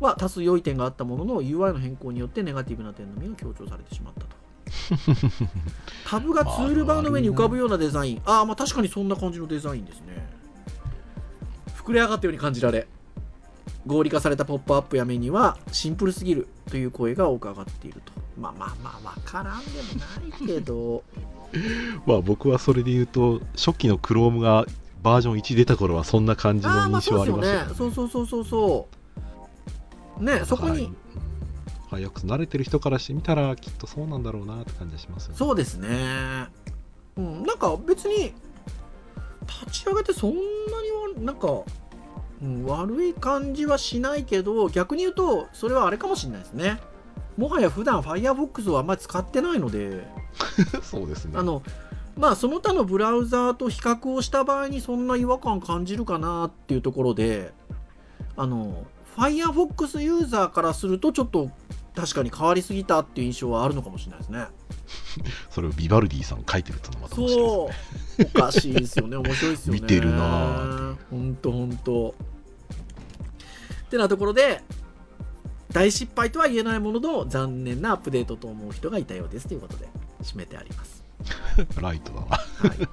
[0.00, 4.36] は多数良い点があったものの UI の変更によってネガティブな点のみが強調されてしまったと。
[6.06, 8.22] タブがツールバーの上に浮かぶようなデザイン。
[8.24, 10.28] ああまあ確かにそんな感じのデザインですね。
[11.76, 12.86] 膨れ上がったように感じられ
[13.86, 18.12] 合理化されたポップアップやメニューはシンプルすぎるという声が多く上がっていると。
[18.38, 21.02] まあまあまあ分からんでもないけど。
[22.06, 24.66] まあ僕はそれで言うと初期の Chrome が
[25.02, 27.68] バージョン1出た頃はそんな感じの印象ありましたよね。
[27.68, 27.74] ね。
[27.74, 28.97] そうそうそうそうそう
[30.20, 30.82] ねそこに、はい。
[30.84, 30.96] うん
[31.88, 35.38] ファイアックス慣れてる人からしてみたらきっとそうなんだろうなって感じがしますよね。
[35.38, 35.88] そうですね。
[37.16, 38.34] うんなんか別に
[39.46, 40.42] 立ち上げてそんなに
[41.16, 41.62] はなんか、
[42.42, 46.78] うん、悪い感じはしないけど逆に言うとそれはあれかもしれないですね。
[47.38, 50.06] もはや普段 Firefox をあんまり使ってないので。
[50.82, 51.38] そうですね。
[51.38, 51.62] あの
[52.18, 57.52] まあその他のブラウザーと比較をした場合にそんな違和感感じるかなっていうところで
[58.36, 58.84] あの
[59.18, 61.50] Firefox ユーザーからするとちょっと
[61.94, 64.46] 確かに変わりすぎたっていう印象はあるのかもしれないですね。
[65.50, 67.70] それをビバルディさん書いてるってのもまた面白いそ
[68.22, 69.16] うおかしいですよね。
[69.16, 69.80] 面白いですよね。
[69.80, 72.14] 見てるなぁほんとほんと
[73.82, 74.62] ってなところで
[75.72, 79.88] 大失敗とは言えないものの残念なアップデートと思う人がいたようですということで
[80.22, 81.04] 締めてあります。
[81.80, 82.88] ライトだなはい、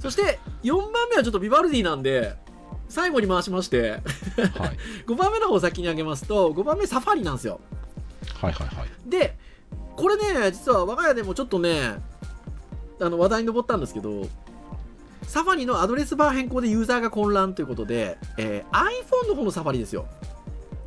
[0.00, 2.36] そして4番目はちょっとビバルディなんで
[2.90, 4.00] 最後に回しましてはい。
[5.06, 7.60] 5番目の方を先に挙げますと5番目サファリなんですよ。
[8.34, 8.88] はいはいはい。
[9.08, 9.38] で
[9.96, 12.00] これね実は我が家でもちょっとね
[13.00, 14.28] あの話題に上ったんですけど
[15.22, 20.06] サファリのアドレスバー変更でユーザーが混乱ということで、えー iPhone の方のサファリですよ。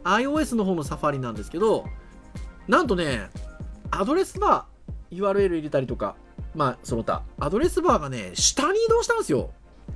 [0.04, 1.86] iOS の方のサファリなんですけど
[2.68, 3.30] なんとね
[3.90, 6.16] アドレスバー URL 入れたりとか
[6.56, 9.52] まあその他アドレスバーがね下に移動したんですよ。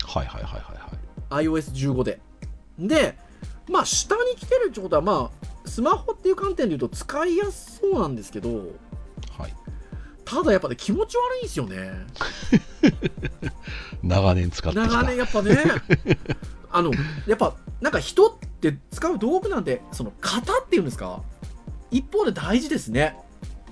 [0.05, 0.96] はいはいはいはいはい
[1.29, 2.19] iOS15 で。
[2.79, 3.17] で、
[3.69, 8.49] まあ、下に来てるってことは、まあ、スマホっていう観点で言うと使いやすそうなんですけど、
[9.37, 9.53] はい
[10.23, 12.05] ただやっぱね、気持ち悪いんですよね。
[14.03, 15.57] 長年使ってきた長年やっぱね、
[16.69, 16.91] あの、
[17.27, 21.21] やっぱ、なんか人って使う道具なんて、その型っていうんですか？
[21.91, 23.17] 一方で大事ですね。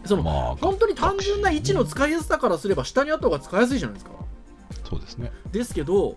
[0.05, 4.11] その、まあ本当に単純な位置の使いやすさからすれば下にあった方が使いやすいじゃないですか。
[4.89, 6.15] そうですねですけど、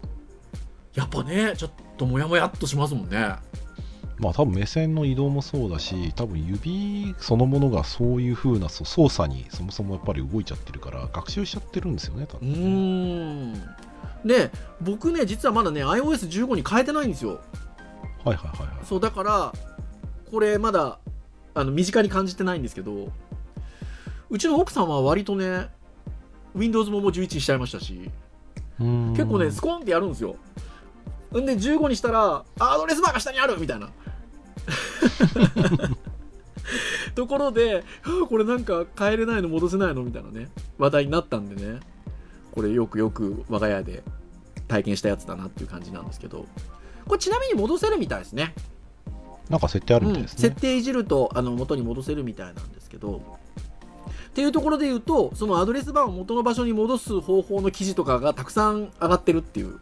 [0.95, 3.37] やっぱね、ちょっとモヤモヤっとしますもんね。
[4.19, 13.63] まあ多分目線の移動もそうだし多分指そのものがそういう風なそう操作にそもそもやっぱり動いちゃってるから学習しちゃってるんですよね多う分ーん。
[14.25, 17.41] で、僕ね、実はまだね、iOS15 に変えてないんですよ。
[18.25, 19.53] はいはいはいはいそう、だから、
[20.31, 20.99] これまだ、
[21.55, 23.13] あの、身近に感じてないんですけど、
[24.29, 25.69] うちの奥さんは割とね、
[26.57, 28.11] Windows ももう11にしちゃいましたし、
[28.79, 30.35] 結構ね、スコーンってやるんですよ。
[31.37, 33.91] んで、15にしたら、あアドレスバーが下にあるみたいな。
[37.15, 41.81] ところで、はあこれなんか変えれないの戻せないのみたいなね、話題になったんでね、
[42.53, 44.03] これよくよく我が家で
[44.69, 46.47] 体験したやつだなっていう感じなんですけど、
[47.07, 48.55] これちなみに戻せるみたいですね。
[49.49, 50.37] なんか設定あるみたいですね。
[50.49, 50.55] うん。
[50.55, 53.39] 設、定いじるとあの元に戻せるみたいなんですけど。
[54.29, 59.81] っていうところで言うとそのアドレスバーを元の場所に戻す方法の記事とかがたくさん上がってるっていう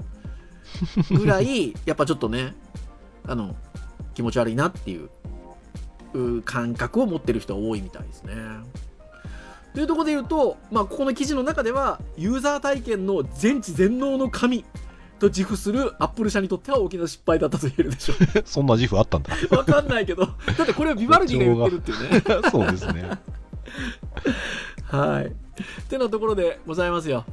[1.10, 2.54] ぐらいやっぱちょっとね
[3.26, 3.56] あの
[4.14, 5.08] 気持ち悪いなっていう
[6.14, 8.34] う感覚を持ってる人は多いみたいですね。
[9.74, 14.64] というところで言うと、まあ、ここの記事の中ではユーザー体験の全知全能の神
[15.18, 18.16] と自負するアップル社にとっては大きな失敗だったと言えるでしょう。
[18.46, 22.40] そんな自負あったんだわかんないけど、だってこれはビバルディが言ってるっていうね。
[22.50, 23.10] そうですね
[24.84, 25.26] はい。
[25.26, 27.24] ってなところでございますよ。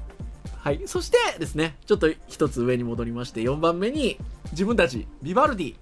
[0.57, 0.81] はい。
[0.85, 4.17] そしてですね、ちょっと一つ上に戻りまして、4番目に、
[4.51, 5.75] 自分たち、ビバルディ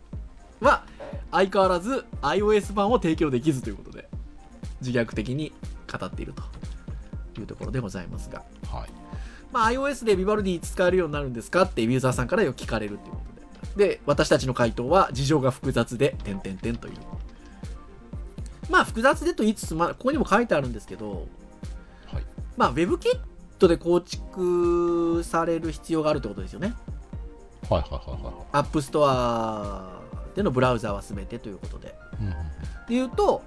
[0.59, 0.83] は、
[1.31, 4.09] 相変わらず iOS 版を提供できずということで、
[4.81, 5.53] 自虐的に
[5.91, 8.89] 語っているというところでございますが、はい
[9.51, 13.21] まあ、iOS でビバルディ使えるようになるんですかってユーザーさんからよく聞かれるというこ
[13.69, 13.87] とで。
[13.87, 16.93] で、私たちの回答は事情が複雑で、点々点という。
[18.69, 21.27] まあ、複雑でと言いつつ、まあ、ここにも書いてあるんですけど、
[22.07, 22.23] はい
[22.55, 23.19] まあ、WebKit
[23.67, 26.73] で構築される必要があるってことですよね。
[27.69, 31.95] はいはいはいはい App Store でのブラウザーは全てということで。
[32.19, 32.33] うんうん
[32.91, 33.41] でいうと、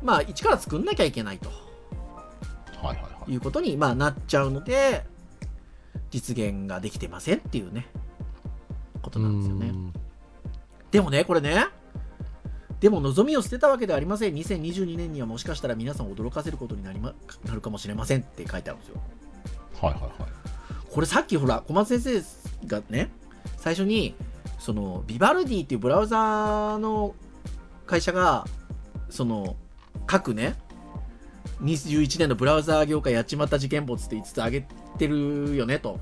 [0.00, 1.48] まあ、一から作んなきゃいけないと
[2.80, 5.04] はいはいはいいうことに、まあ、なっちゃうので、
[6.10, 7.88] 実現ができてませんっていうね、
[9.02, 9.72] ことなんですよねう。
[9.72, 9.92] ん
[10.90, 11.66] でもね、これね、
[12.80, 14.34] でも望みを捨てたわけではありません。
[14.34, 17.12] 2022年にはもしかしたら皆さんを驚かせることになりま
[17.44, 19.02] なるかもしれませんって書いてあるんですよ。
[19.80, 20.12] はいはいはい。
[20.90, 23.10] これさっきほら小松先生がね
[23.56, 24.14] 最初に
[24.58, 27.14] そのビバルディっていうブラウザーの
[27.86, 28.46] 会社が
[29.08, 29.56] その
[30.06, 30.54] 各ね
[31.62, 34.66] 21年のブラウザー業界やっちまった事件簿つって5つ挙げ
[34.98, 36.00] てるよねと。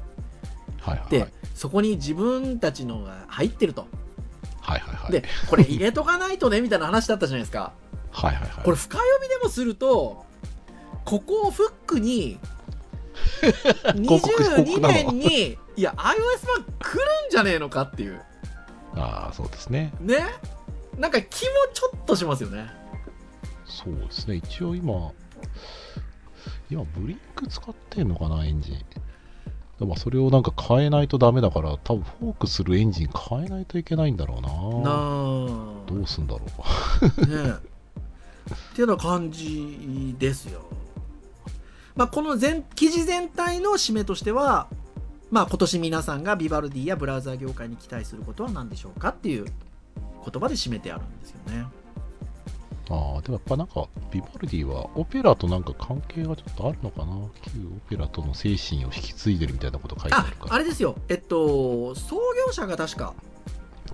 [0.81, 1.33] はいはいで、はい。
[1.55, 3.87] そこに自分たちのが入ってると。
[4.61, 5.13] はいはいはい。
[5.13, 7.73] でこれ入れとかないとねみたいな話だったじゃないですか。
[8.11, 8.65] はいはいはい。
[8.65, 10.25] これ深読みでもすると
[11.05, 12.39] ここをフックに
[13.95, 18.21] 22告なの年にいや iOS 版来るんじゃねえのかっていう。
[18.95, 19.93] ああそうですね。
[20.01, 20.27] ね？
[20.97, 22.67] なんか気もちょっとしますよね。
[23.65, 24.37] そうですね。
[24.37, 25.13] 一応今
[26.71, 28.85] 今ブリンク使ってんのかなエンジン。
[29.79, 34.49] でもそれをなんか変えないとダメだから多分フォークするエンジン変えないといけないんだろうな。
[34.49, 34.57] なあ。
[35.87, 36.49] どうすんだろね
[37.07, 40.63] っていうような感じですよ。
[41.99, 44.69] まあ、この全記事全体の締めとしては、
[45.33, 51.67] まあ、今年皆さんがビバルディやブラウザー業界に期待することは何でしょうかっていう言葉で締めてあるんですよね。
[52.89, 57.13] うああでもやっぱなんかビバルディはオペラとなんか関係がちょっとあるのかな？
[57.43, 60.55] 旧オペラとの精神を引き継いでるみたいなこと書いてああるから。
[60.55, 63.13] あれですよ、えっと、創業者が確か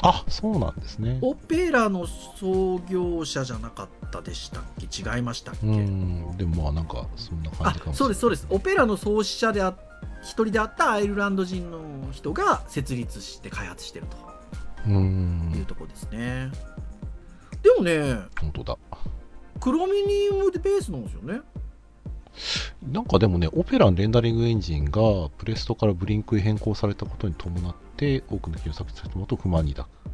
[0.03, 1.19] あそうなんですね。
[1.23, 4.87] オペラの創業者じゃなかったでしたっけ？
[4.87, 7.97] 違いましたっけ、うんでもまあなんかそんな感あじかもしれない。
[7.97, 8.47] そうですそうです。
[8.51, 9.75] オペラの創始者であ
[10.23, 11.81] 一人であったアイルランド人の
[12.13, 14.17] 人が設立して開発してると。
[14.87, 16.51] ういうんとこですね、
[17.63, 18.79] でもね本当だ。
[19.61, 21.41] クロミニウムでベースなんですよね。
[22.83, 27.75] なんかでもね、オペラのレンダリングエンジンがプレストからブリンクへ変更されたことに伴っ
[28.21, 30.05] て、多くの企業作成と不満に抱く。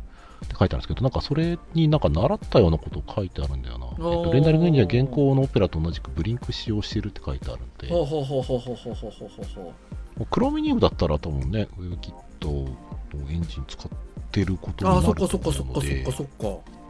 [0.44, 3.86] って書いてあるんですけど、なんかそれになんか習ったようなことを書いてあるんだよな。
[3.86, 9.44] えっと、レンダリングエンジンは現行のオペラと同じくブリンク使用しているって書いてあるんで、ほうほうほうほうほうほうほうほうほう。
[9.54, 9.72] ほも
[10.20, 13.90] うクロミニウムだったら多分ね、ウェブキットのエンジン使っ
[14.30, 16.80] てることになうああそっるとかそっかそっかそっ思うのでか、そっか。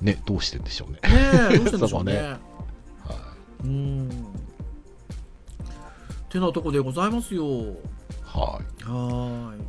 [0.00, 0.98] ね、どうしてんでしょうね。
[1.02, 2.12] ねえどうしてんでしょうね。
[2.14, 2.38] ねは
[3.64, 4.26] うーん
[6.28, 7.44] てなとこでございますよ。
[7.44, 7.76] い。
[8.28, 8.84] はい。
[8.84, 9.60] はーい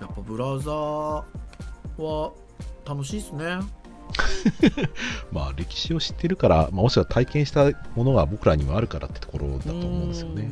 [0.00, 0.72] やっぱブラウザー
[1.98, 2.32] は
[2.86, 3.58] 楽しいですね
[5.32, 7.64] まあ歴史を知ってるから、まあ、もしくは体験した
[7.96, 10.50] ものが僕らにもあるからってところだと思うんですよね。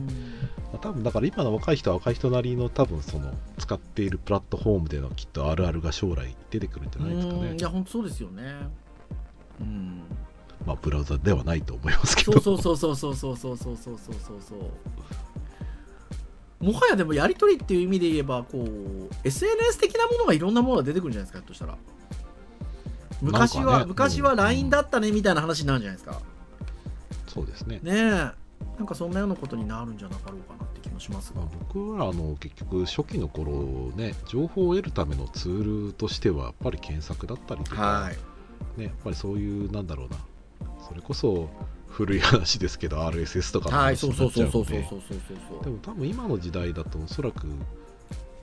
[0.72, 7.62] まあ、多分だから今の若い人は若い人なりの多分その使っているプラットフォームでのきっとあるあるが将来出てくるんじゃないですかねうんい。
[7.62, 8.42] や本当そうですよね
[9.60, 10.02] うん
[10.66, 12.38] まあブラウザではないと思いますけそど。
[12.38, 14.58] うそうそうそうそうそうそうそうそうそうそうそう
[16.66, 21.76] もはやでもやり取りっていう意味で言えばこう SNS 的なものがいろんなものが出てくるんじゃないですかとしたら。
[23.22, 24.36] 昔は、ね昔はうん。
[24.36, 26.20] LINE だったねみたいな話になるんじゃないですか、
[27.28, 27.78] そうですね。
[27.84, 28.10] ねえ。
[28.78, 31.40] なんかそんなようなことになるんじゃなかろうかなって気もしますが。
[31.40, 38.16] まあ、僕はあの結局初期の頃ね情報を得るためのツールとしてはやっぱり検索だったりとか、はい。
[38.76, 40.16] ね、やっぱりそういうなんだろうな。
[40.86, 41.48] それこそ
[41.88, 44.86] 古い話ですけど RSS とかのはい話そうそうになっちゃうので。
[44.88, 47.46] そうそうそうそうそうそうでも多分今の時代だとおそらく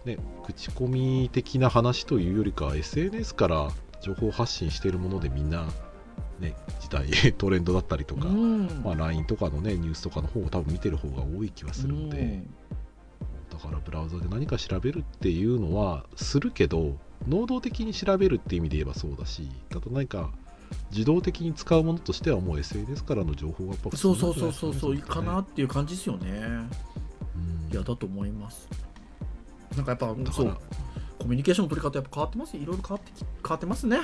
[0.06, 3.70] ね口コミ的な話というよりかは SNS から
[4.02, 5.68] 情報発信しているものでみんな
[6.39, 8.82] ね時代 トレンドだったりとか、うん。
[8.84, 12.48] まあ、LINE とかのねニュースとかの方を多分見てる方が多い気はするので、うん
[13.54, 20.32] だからブラウザで何か調べるっていうのはするけど能動的に調べるって意味で言えばそうだしただ何か
[20.92, 26.30] 自動的に使うものとしてはもう SNS からの情報がやっぱそうそうそうそうそういいかなうっていう感じですよね。
[26.32, 26.70] ん。
[27.72, 28.70] いやだと思います。
[29.76, 30.14] なんかやっぱコ
[31.26, 32.56] ミュニケーションの取り方やっぱ変わってます？
[32.58, 34.00] よいろいろ変わってき変わってますね。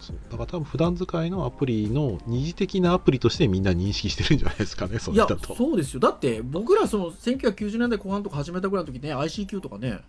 [0.00, 0.16] そう。
[0.30, 6.00] だから多分普段使いのアプリの二次的なアプリとしてみんな認識してるんじゃないですかねそいやそうですよ。
[6.00, 10.00] だって僕らその1990年代後半とか始めたぐらいの時ね ICQ とかね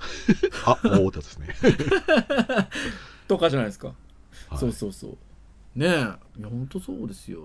[0.64, 1.48] あおおですね。
[3.28, 3.94] とかじゃないですか、
[4.54, 4.60] はい。
[4.60, 5.10] そうそうそう。
[5.78, 5.90] ねえ。
[5.90, 6.16] いや
[6.48, 7.40] 本当そうですよ。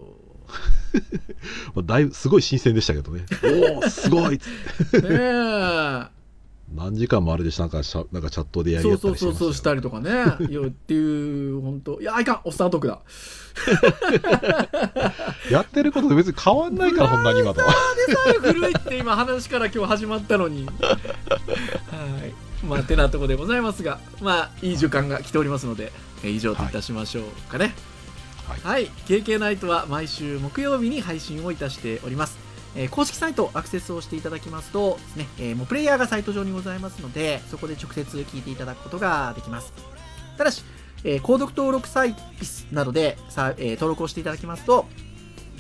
[1.75, 3.25] まあだいぶすごい新鮮でしたけどね。
[3.73, 4.49] おお すごいっつ
[4.97, 5.01] って。
[5.01, 6.07] ねえ。
[6.75, 7.81] 何時間もあれでしなんか？
[7.81, 9.45] しゃなんかチャットでやり合ったそうそうりしてましたよ。
[9.45, 10.11] そうそうしたりとかね。
[10.51, 12.99] いやっていう本当いやいかんおっさんトークだ。
[15.49, 17.61] やってることと別に変わんないからそんなに今と
[18.41, 20.65] 古いって今話から今日始まったのに。
[20.67, 20.71] は
[22.61, 22.65] い。
[22.65, 25.85] まあてなとこでございますがまあいい時間が来ておりますので。
[25.85, 27.73] えー以上といたしましょうかね。
[28.47, 28.59] はい。
[28.61, 32.37] はい、KK ナイトは毎週木曜日に配信をいたしております、
[32.75, 39.73] えー公式サイトアクセスをしていただきますとですね、えーもうプレイヤーがサイト上にございますのでそこで直接聞いていただくことができます。
[40.37, 40.63] ただし、
[41.03, 42.21] えー購読登録サイト
[42.71, 44.87] などでさ、えー登録をしていただきますと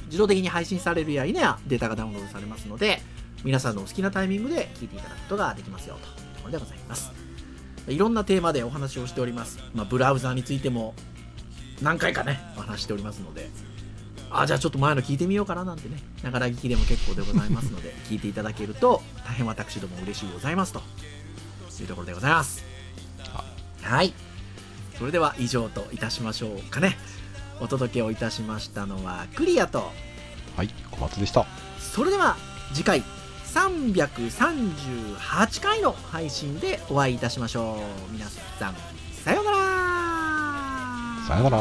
[0.05, 3.01] 自動的に配信されるや否やデータがダウンロードされますので
[3.43, 7.28] 皆さんのお好きなタイミングで聞いていただくことができますよというところでございます
[7.89, 10.93] いろんなテーマでお話をしております、まあ、ブラウザーについても
[11.81, 13.49] 何回かねお話しておりますので。
[14.31, 20.81] あじゃあちょっと前の聞いてみようかななんてねながら聞きでも結構でございますので聞いていただけると大変私ども嬉しいございますと。
[21.81, 22.63] いうところでございます。
[23.81, 24.13] はい。
[24.97, 26.97] それでは以上といたしましょうかね。
[27.61, 29.91] お届けをいたしましたのはクリアと。
[30.55, 31.45] はい、小松でした。
[31.79, 32.37] それでは
[32.73, 33.03] 次回
[33.53, 37.77] 338回の配信でお会いいたしましょ
[38.09, 38.11] う。
[38.11, 38.75] 皆さん
[39.23, 39.57] さようなら。
[41.27, 41.57] さようなら。